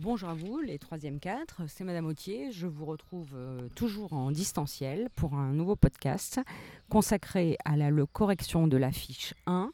Bonjour 0.00 0.28
à 0.28 0.34
vous, 0.34 0.60
les 0.60 0.76
3e 0.76 1.20
4, 1.20 1.62
c'est 1.68 1.84
Madame 1.84 2.06
Autier. 2.06 2.50
Je 2.50 2.66
vous 2.66 2.84
retrouve 2.84 3.30
euh, 3.36 3.68
toujours 3.76 4.12
en 4.12 4.32
distanciel 4.32 5.08
pour 5.14 5.34
un 5.34 5.52
nouveau 5.52 5.76
podcast 5.76 6.40
consacré 6.90 7.56
à 7.64 7.76
la 7.76 7.90
correction 8.12 8.66
de 8.66 8.76
la 8.76 8.90
fiche 8.90 9.34
1 9.46 9.70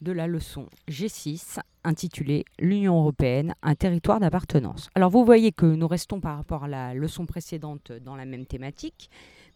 de 0.00 0.12
la 0.12 0.26
leçon 0.26 0.68
G6 0.88 1.58
intitulée 1.84 2.46
L'Union 2.58 2.98
européenne, 2.98 3.54
un 3.62 3.74
territoire 3.74 4.20
d'appartenance. 4.20 4.88
Alors 4.94 5.10
vous 5.10 5.22
voyez 5.26 5.52
que 5.52 5.66
nous 5.66 5.86
restons 5.86 6.18
par 6.18 6.38
rapport 6.38 6.64
à 6.64 6.68
la 6.68 6.94
leçon 6.94 7.26
précédente 7.26 7.92
dans 7.92 8.16
la 8.16 8.24
même 8.24 8.46
thématique, 8.46 9.10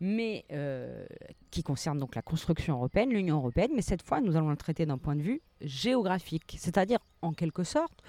mais 0.00 0.46
euh, 0.52 1.04
qui 1.50 1.62
concerne 1.62 1.98
donc 1.98 2.14
la 2.14 2.22
construction 2.22 2.76
européenne, 2.76 3.10
l'Union 3.10 3.36
européenne, 3.36 3.72
mais 3.74 3.82
cette 3.82 4.02
fois 4.02 4.22
nous 4.22 4.36
allons 4.36 4.48
la 4.48 4.56
traiter 4.56 4.86
d'un 4.86 4.98
point 4.98 5.16
de 5.16 5.22
vue 5.22 5.42
géographique, 5.60 6.56
c'est-à-dire 6.58 7.00
en 7.20 7.34
quelque 7.34 7.62
sorte 7.62 8.02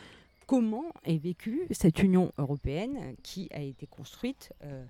comment 0.50 0.92
est 1.04 1.18
vécue 1.18 1.68
cette 1.72 2.02
Union 2.02 2.32
européenne 2.38 3.16
qui 3.22 3.48
a 3.52 3.62
été 3.62 3.86
construite 3.86 4.52
euh, 4.64 4.84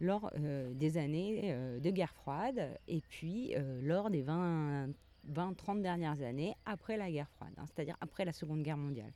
lors 0.00 0.30
euh, 0.36 0.72
des 0.72 0.96
années 0.96 1.54
de 1.80 1.90
guerre 1.90 2.14
froide 2.14 2.70
et 2.88 3.00
puis 3.00 3.54
lors 3.82 4.08
des 4.10 4.22
20 4.22 4.88
20-30 5.32 5.80
dernières 5.80 6.20
années 6.22 6.54
après 6.66 6.96
la 6.96 7.10
guerre 7.10 7.28
froide, 7.30 7.52
hein, 7.56 7.64
c'est-à-dire 7.66 7.96
après 8.00 8.24
la 8.24 8.32
Seconde 8.32 8.62
Guerre 8.62 8.76
mondiale. 8.76 9.12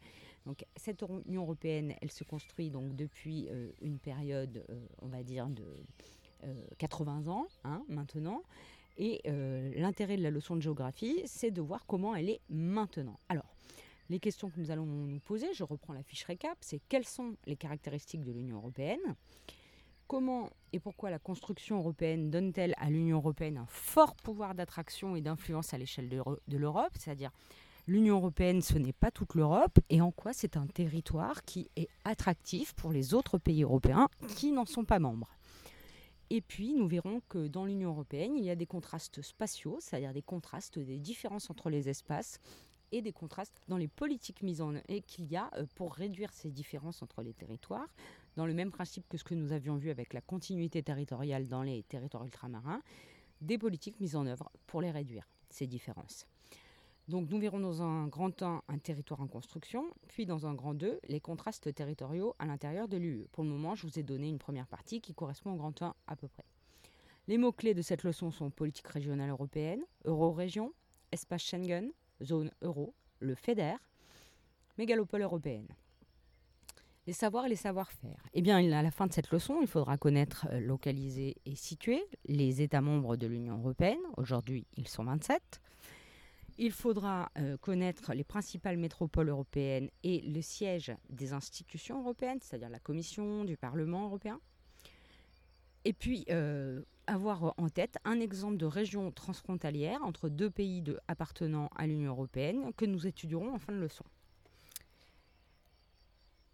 Donc 0.47 0.65
cette 0.77 1.05
Union 1.27 1.43
européenne, 1.43 1.95
elle 2.01 2.11
se 2.11 2.25
construit 2.25 2.71
donc 2.71 2.97
depuis 2.97 3.49
euh, 3.51 3.71
une 3.83 3.99
période, 3.99 4.65
euh, 4.71 4.87
on 5.03 5.09
va 5.09 5.23
dire, 5.23 5.49
de 5.49 5.65
80 6.79 7.25
euh, 7.27 7.31
ans 7.31 7.47
hein, 7.65 7.83
maintenant. 7.89 8.43
Et 9.01 9.21
l'intérêt 9.77 10.17
de 10.17 10.25
la 10.25 10.31
leçon 10.33 10.57
de 10.57 10.61
géographie, 10.61 11.23
c'est 11.25 11.53
de 11.53 11.61
voir 11.63 11.87
comment 11.87 12.17
elle 12.17 12.31
est 12.31 12.41
maintenant. 12.51 13.17
Alors, 13.29 13.45
les 14.09 14.21
questions 14.21 14.51
que 14.51 14.59
nous 14.59 14.71
allons 14.71 14.87
nous 14.87 15.21
poser, 15.21 15.53
je 15.55 15.65
reprends 15.65 15.93
la 15.93 16.03
fiche 16.03 16.25
récap, 16.25 16.57
c'est 16.61 16.81
quelles 16.89 17.05
sont 17.05 17.37
les 17.47 17.57
caractéristiques 17.57 18.25
de 18.25 18.33
l'Union 18.33 18.57
européenne? 18.57 19.17
Comment 20.07 20.51
et 20.73 20.81
pourquoi 20.81 21.11
la 21.11 21.19
construction 21.19 21.77
européenne 21.77 22.31
donne-t-elle 22.31 22.75
à 22.79 22.89
l'Union 22.89 23.19
européenne 23.19 23.59
un 23.59 23.67
fort 23.67 24.15
pouvoir 24.17 24.55
d'attraction 24.55 25.17
et 25.17 25.21
d'influence 25.21 25.75
à 25.75 25.79
l'échelle 25.79 26.09
de 26.09 26.57
l'Europe? 26.57 26.93
C'est-à-dire, 26.99 27.31
l'Union 27.87 28.17
européenne, 28.17 28.63
ce 28.63 28.79
n'est 28.79 28.95
pas 28.95 29.11
toute 29.11 29.35
l'Europe, 29.35 29.79
et 29.91 30.01
en 30.01 30.11
quoi 30.11 30.33
c'est 30.33 30.57
un 30.57 30.67
territoire 30.67 31.45
qui 31.45 31.71
est 31.77 31.89
attractif 32.05 32.73
pour 32.75 32.93
les 32.93 33.13
autres 33.13 33.37
pays 33.37 33.63
européens 33.63 34.09
qui 34.37 34.51
n'en 34.53 34.65
sont 34.65 34.85
pas 34.85 34.99
membres? 34.99 35.35
Et 36.31 36.41
puis, 36.43 36.75
nous 36.75 36.89
verrons 36.89 37.23
que 37.29 37.47
dans 37.47 37.65
l'Union 37.65 37.91
européenne, 37.91 38.37
il 38.37 38.45
y 38.45 38.51
a 38.51 38.57
des 38.57 38.67
contrastes 38.67 39.23
spatiaux, 39.23 39.79
c'est-à-dire 39.81 40.13
des 40.13 40.23
contrastes, 40.23 40.79
des 40.79 40.99
différences 40.99 41.49
entre 41.49 41.71
les 41.71 41.89
espaces 41.89 42.41
et 42.93 43.03
des 43.03 43.13
contrastes 43.13 43.63
dans 43.69 43.77
les 43.77 43.89
politiques 43.89 44.43
mises 44.43 44.61
en 44.61 44.75
œuvre 44.75 44.85
qu'il 45.07 45.27
y 45.27 45.37
a 45.37 45.51
euh, 45.55 45.67
pour 45.75 45.95
réduire 45.95 46.33
ces 46.33 46.51
différences 46.51 47.03
entre 47.03 47.23
les 47.23 47.35
territoires, 47.35 47.89
dans 48.37 48.47
le 48.47 48.55
même 48.55 48.71
principe 48.71 49.09
que 49.09 49.19
ce 49.19 49.25
que 49.25 49.35
nous 49.35 49.53
avions 49.53 49.77
vu 49.77 49.91
avec 49.91 50.13
la 50.13 50.21
continuité 50.21 50.83
territoriale 50.83 51.49
dans 51.49 51.63
les 51.63 51.83
territoires 51.85 52.25
ultramarins, 52.25 52.83
des 53.41 53.59
politiques 53.59 54.01
mises 54.01 54.17
en 54.17 54.27
œuvre 54.27 54.51
pour 54.67 54.81
les 54.81 54.91
réduire, 54.91 55.29
ces 55.51 55.67
différences. 55.67 56.27
Donc 57.09 57.31
nous 57.31 57.39
verrons 57.39 57.61
dans 57.61 57.81
un 57.81 58.07
grand 58.07 58.43
1 58.43 58.63
un 58.69 58.79
territoire 58.79 59.21
en 59.23 59.27
construction, 59.27 59.87
puis 60.09 60.27
dans 60.27 60.47
un 60.47 60.55
grand 60.55 60.75
2 60.75 61.01
les 61.09 61.21
contrastes 61.21 61.75
territoriaux 61.75 62.35
à 62.39 62.45
l'intérieur 62.45 62.87
de 62.87 62.99
l'UE. 62.99 63.27
Pour 63.33 63.45
le 63.45 63.51
moment, 63.51 63.75
je 63.75 63.87
vous 63.87 63.99
ai 63.99 64.03
donné 64.03 64.29
une 64.29 64.39
première 64.39 64.67
partie 64.67 65.01
qui 65.01 65.15
correspond 65.15 65.53
au 65.53 65.57
grand 65.57 65.81
1 65.81 65.95
à 66.07 66.17
peu 66.17 66.29
près. 66.29 66.45
Les 67.27 67.39
mots-clés 67.39 67.75
de 67.75 67.83
cette 67.83 68.05
leçon 68.05 68.31
sont 68.31 68.51
politique 68.51 68.89
régionale 68.89 69.31
européenne, 69.31 69.83
euro-région, 70.05 70.75
espace 71.11 71.43
Schengen, 71.43 71.91
zone 72.23 72.51
euro, 72.63 72.95
le 73.21 73.35
FEDER, 73.35 73.77
mégalopole 74.77 75.23
européenne. 75.23 75.69
Les 77.07 77.15
savoirs 77.15 77.47
et 77.47 77.49
les 77.49 77.57
savoir-faire. 77.57 78.23
Eh 78.35 78.43
bien, 78.43 78.59
à 78.73 78.83
la 78.83 78.91
fin 78.91 79.07
de 79.07 79.13
cette 79.13 79.31
leçon, 79.31 79.61
il 79.63 79.67
faudra 79.67 79.97
connaître, 79.97 80.47
euh, 80.51 80.61
localiser 80.61 81.37
et 81.47 81.55
situer 81.55 82.05
les 82.27 82.61
États 82.61 82.83
membres 82.83 83.17
de 83.17 83.27
l'Union 83.27 83.57
européenne. 83.59 83.99
Aujourd'hui, 84.19 84.67
ils 84.77 84.89
sont 84.89 85.05
27. 85.05 85.63
Il 86.59 86.73
faudra 86.73 87.31
euh, 87.39 87.57
connaître 87.57 88.13
les 88.13 88.25
principales 88.25 88.77
métropoles 88.77 89.31
européennes 89.31 89.89
et 90.03 90.21
le 90.21 90.43
siège 90.43 90.93
des 91.09 91.33
institutions 91.33 92.01
européennes, 92.01 92.41
c'est-à-dire 92.43 92.69
la 92.69 92.79
Commission, 92.81 93.45
du 93.45 93.57
Parlement 93.57 94.05
européen. 94.05 94.39
Et 95.89 95.95
puis, 95.95 96.27
euh, 96.29 96.83
avoir 97.07 97.55
en 97.57 97.71
tête 97.71 97.97
un 98.05 98.21
exemple 98.21 98.59
de 98.59 98.67
région 98.67 99.11
transfrontalière 99.11 100.05
entre 100.05 100.29
deux 100.29 100.51
pays 100.51 100.85
appartenant 101.09 101.71
à 101.77 101.87
l'Union 101.87 102.11
européenne 102.11 102.75
que 102.77 102.85
nous 102.85 103.07
étudierons 103.07 103.55
en 103.55 103.59
fin 103.59 103.73
de 103.73 103.79
leçon. 103.79 104.05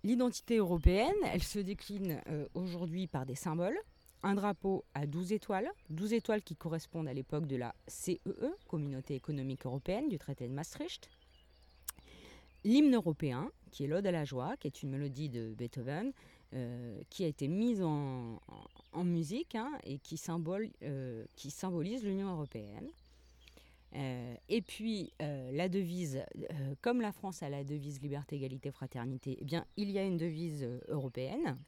L'identité 0.05 0.59
européenne, 0.59 1.17
elle 1.33 1.43
se 1.43 1.59
décline 1.59 2.21
euh, 2.29 2.47
aujourd'hui 2.55 3.09
par 3.09 3.27
des 3.27 3.35
symboles. 3.35 3.77
Un 4.23 4.37
drapeau 4.37 4.85
à 4.95 5.05
12 5.05 5.33
étoiles, 5.33 5.69
12 5.91 6.13
étoiles 6.13 6.43
qui 6.43 6.55
correspondent 6.55 7.09
à 7.09 7.13
l'époque 7.13 7.49
de 7.49 7.57
la 7.57 7.75
CEE, 7.89 8.21
e, 8.29 8.55
Communauté 8.69 9.17
économique 9.17 9.67
européenne, 9.67 10.09
du 10.09 10.19
traité 10.19 10.47
de 10.47 10.53
Maastricht. 10.53 11.11
L'hymne 12.63 12.95
européen, 12.95 13.51
qui 13.75 13.85
est 13.85 13.87
l'Ode 13.89 14.07
à 14.07 14.13
la 14.13 14.25
joie, 14.25 14.57
qui 14.57 14.69
est 14.69 14.85
une 14.85 14.91
mélodie 14.91 15.29
de 15.29 15.53
Beethoven, 15.53 16.13
euh, 16.55 17.01
qui 17.11 17.25
a 17.25 17.27
été 17.27 17.49
mise 17.49 17.83
en, 17.83 18.39
musique 19.03 19.57
hein, 19.57 19.73
et 19.83 19.99
euh, 20.85 21.25
qui 21.35 21.51
symbolise 21.51 22.05
l'Union 22.05 22.31
européenne. 22.31 22.89
Euh, 23.97 24.35
et 24.49 24.63
puis 24.63 25.13
la 25.19 25.69
devise, 25.69 26.23
comme 26.83 27.01
la 27.01 27.11
France 27.11 27.43
a 27.43 27.49
la 27.49 27.65
devise 27.65 28.01
liberté, 28.01 28.37
égalité, 28.37 28.71
fraternité, 28.71 29.39
eh 29.41 29.45
bien 29.45 29.67
il 29.77 29.91
y 29.91 29.99
a 29.99 30.05
une 30.05 30.19
devise 30.19 30.69
européenne, 30.87 31.59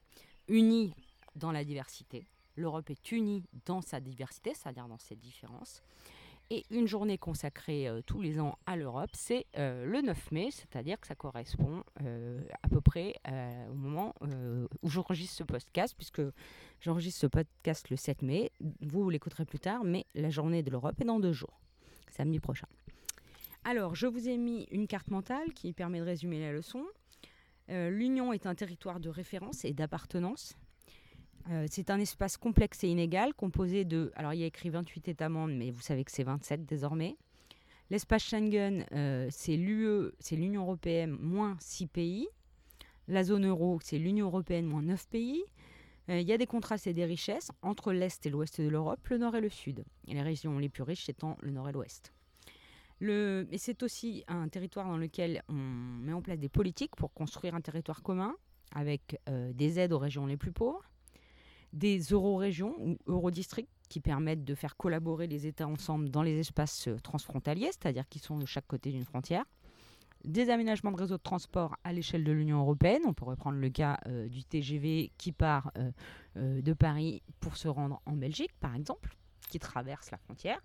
unie 0.47 0.93
dans 1.35 1.51
la 1.51 1.65
diversité. 1.65 2.25
L'Europe 2.55 2.89
est 2.89 3.11
unie 3.11 3.43
dans 3.65 3.81
sa 3.81 3.99
diversité, 3.99 4.53
c'est-à-dire 4.53 4.87
dans 4.87 4.97
ses 4.97 5.15
différences. 5.17 5.83
Et 6.49 6.65
une 6.71 6.87
journée 6.87 7.17
consacrée 7.17 7.89
tous 8.05 8.21
les 8.21 8.39
ans 8.39 8.57
à 8.65 8.77
l'Europe, 8.77 9.09
c'est 9.13 9.45
le 9.55 10.01
9 10.01 10.31
mai, 10.31 10.49
c'est-à-dire 10.51 10.97
que 10.97 11.05
ça 11.05 11.15
correspond 11.15 11.83
à 11.99 12.69
peu 12.69 12.79
près 12.79 13.15
au 13.69 13.73
moment 13.73 14.15
où 14.81 14.89
j'enregistre 14.89 15.35
ce 15.35 15.43
podcast, 15.43 15.93
puisque 15.97 16.21
j'enregistre 16.79 17.19
ce 17.19 17.27
podcast 17.27 17.89
le 17.89 17.97
7 17.97 18.21
mai. 18.21 18.51
Vous 18.79 19.09
l'écouterez 19.09 19.43
plus 19.43 19.59
tard, 19.59 19.83
mais 19.83 20.05
la 20.15 20.29
journée 20.29 20.63
de 20.63 20.71
l'Europe 20.71 20.95
est 21.01 21.05
dans 21.05 21.19
deux 21.19 21.33
jours 21.33 21.59
samedi 22.11 22.39
prochain. 22.39 22.67
Alors, 23.63 23.95
je 23.95 24.07
vous 24.07 24.29
ai 24.29 24.37
mis 24.37 24.67
une 24.71 24.87
carte 24.87 25.09
mentale 25.09 25.53
qui 25.53 25.73
permet 25.73 25.99
de 25.99 26.05
résumer 26.05 26.39
la 26.39 26.51
leçon. 26.51 26.85
Euh, 27.69 27.89
L'Union 27.89 28.31
est 28.31 28.45
un 28.45 28.55
territoire 28.55 28.99
de 28.99 29.09
référence 29.09 29.65
et 29.65 29.73
d'appartenance. 29.73 30.55
Euh, 31.49 31.65
c'est 31.69 31.89
un 31.89 31.99
espace 31.99 32.37
complexe 32.37 32.83
et 32.83 32.89
inégal 32.89 33.33
composé 33.33 33.85
de... 33.85 34.11
Alors, 34.15 34.33
il 34.33 34.39
y 34.39 34.43
a 34.43 34.47
écrit 34.47 34.69
28 34.69 35.07
États 35.07 35.29
membres, 35.29 35.53
mais 35.53 35.71
vous 35.71 35.81
savez 35.81 36.03
que 36.03 36.11
c'est 36.11 36.23
27 36.23 36.65
désormais. 36.65 37.15
L'espace 37.89 38.23
Schengen, 38.23 38.85
euh, 38.91 39.27
c'est 39.31 39.55
l'UE, 39.55 40.11
c'est 40.19 40.35
l'Union 40.35 40.63
européenne 40.63 41.11
moins 41.11 41.55
6 41.59 41.87
pays. 41.87 42.27
La 43.07 43.23
zone 43.23 43.45
euro, 43.45 43.79
c'est 43.81 43.97
l'Union 43.97 44.25
européenne 44.27 44.65
moins 44.65 44.81
9 44.81 45.07
pays. 45.07 45.41
Il 46.09 46.21
y 46.21 46.31
a 46.31 46.37
des 46.37 46.45
contrastes 46.47 46.87
et 46.87 46.93
des 46.93 47.03
richesses 47.03 47.51
entre 47.61 47.91
l'Est 47.91 48.25
et 48.25 48.29
l'Ouest 48.29 48.61
de 48.61 48.69
l'Europe, 48.69 49.05
le 49.09 49.17
Nord 49.17 49.35
et 49.35 49.41
le 49.41 49.49
Sud, 49.49 49.83
et 50.07 50.13
les 50.13 50.21
régions 50.21 50.57
les 50.57 50.69
plus 50.69 50.83
riches 50.83 51.09
étant 51.09 51.35
le 51.41 51.51
Nord 51.51 51.67
et 51.67 51.73
l'Ouest. 51.73 52.13
Le, 52.99 53.45
et 53.51 53.57
c'est 53.57 53.83
aussi 53.83 54.23
un 54.29 54.47
territoire 54.47 54.87
dans 54.87 54.95
lequel 54.95 55.43
on 55.49 55.53
met 55.53 56.13
en 56.13 56.21
place 56.21 56.39
des 56.39 56.47
politiques 56.47 56.95
pour 56.95 57.13
construire 57.13 57.55
un 57.55 57.61
territoire 57.61 58.03
commun, 58.03 58.35
avec 58.73 59.19
euh, 59.27 59.51
des 59.53 59.79
aides 59.79 59.91
aux 59.91 59.99
régions 59.99 60.25
les 60.25 60.37
plus 60.37 60.53
pauvres, 60.53 60.89
des 61.73 61.99
euro-régions 61.99 62.75
ou 62.79 62.97
euro-districts 63.07 63.69
qui 63.89 63.99
permettent 63.99 64.43
de 64.43 64.55
faire 64.55 64.75
collaborer 64.75 65.27
les 65.27 65.47
États 65.47 65.67
ensemble 65.67 66.09
dans 66.09 66.23
les 66.23 66.39
espaces 66.39 66.87
euh, 66.87 66.97
transfrontaliers, 66.99 67.67
c'est-à-dire 67.71 68.07
qui 68.09 68.19
sont 68.19 68.37
de 68.37 68.45
chaque 68.45 68.67
côté 68.67 68.91
d'une 68.91 69.05
frontière, 69.05 69.45
des 70.25 70.49
aménagements 70.49 70.91
de 70.91 70.97
réseaux 70.97 71.17
de 71.17 71.23
transport 71.23 71.77
à 71.83 71.93
l'échelle 71.93 72.23
de 72.23 72.31
l'Union 72.31 72.59
européenne. 72.59 73.01
On 73.05 73.13
pourrait 73.13 73.35
prendre 73.35 73.59
le 73.59 73.69
cas 73.69 73.99
euh, 74.07 74.27
du 74.27 74.43
TGV 74.43 75.11
qui 75.17 75.31
part 75.31 75.71
euh, 75.77 76.61
de 76.61 76.73
Paris 76.73 77.21
pour 77.39 77.55
se 77.55 77.67
rendre 77.67 78.01
en 78.05 78.13
Belgique, 78.13 78.51
par 78.59 78.75
exemple, 78.75 79.15
qui 79.49 79.59
traverse 79.59 80.11
la 80.11 80.17
frontière. 80.17 80.59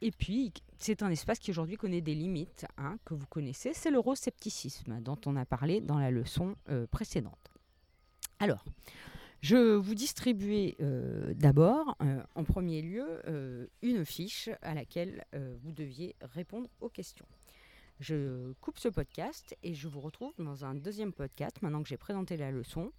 Et 0.00 0.10
puis, 0.10 0.52
c'est 0.76 1.02
un 1.02 1.10
espace 1.10 1.38
qui 1.38 1.50
aujourd'hui 1.50 1.76
connaît 1.76 2.02
des 2.02 2.14
limites 2.14 2.66
hein, 2.76 2.98
que 3.04 3.14
vous 3.14 3.26
connaissez. 3.26 3.72
C'est 3.72 3.90
l'euroscepticisme 3.90 5.00
dont 5.00 5.18
on 5.24 5.36
a 5.36 5.46
parlé 5.46 5.80
dans 5.80 5.98
la 5.98 6.10
leçon 6.10 6.56
précédente. 6.90 7.52
Alors, 8.38 8.64
je 9.44 9.74
vous 9.76 9.94
distribuer 9.94 10.76
d'abord, 11.34 11.96
en 12.34 12.44
premier 12.44 12.80
lieu, 12.80 13.20
une 13.82 14.04
fiche 14.06 14.48
à 14.62 14.74
laquelle 14.74 15.24
vous 15.32 15.72
deviez 15.72 16.16
répondre 16.22 16.70
aux 16.80 16.88
questions. 16.88 17.26
Je 18.00 18.52
coupe 18.60 18.78
ce 18.78 18.88
podcast 18.88 19.56
et 19.62 19.74
je 19.74 19.86
vous 19.86 20.00
retrouve 20.00 20.32
dans 20.38 20.64
un 20.64 20.74
deuxième 20.74 21.12
podcast 21.12 21.62
maintenant 21.62 21.82
que 21.82 21.88
j'ai 21.88 21.96
présenté 21.96 22.36
la 22.36 22.50
leçon. 22.50 22.90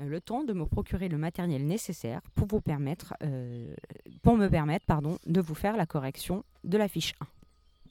Euh, 0.00 0.06
le 0.06 0.20
temps 0.20 0.44
de 0.44 0.52
me 0.52 0.66
procurer 0.66 1.08
le 1.08 1.18
matériel 1.18 1.66
nécessaire 1.66 2.22
pour 2.34 2.46
vous 2.46 2.60
permettre, 2.60 3.14
euh, 3.22 3.74
pour 4.22 4.36
me 4.36 4.48
permettre, 4.48 4.86
pardon, 4.86 5.18
de 5.26 5.40
vous 5.40 5.54
faire 5.54 5.76
la 5.76 5.86
correction 5.86 6.44
de 6.64 6.78
la 6.78 6.88
fiche 6.88 7.14
1. 7.20 7.26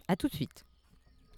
A 0.08 0.16
tout 0.16 0.28
de 0.28 0.34
suite. 0.34 0.67